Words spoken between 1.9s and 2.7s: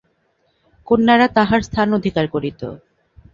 অধিকার করিত।